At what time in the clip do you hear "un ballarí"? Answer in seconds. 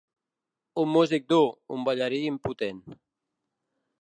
1.77-2.23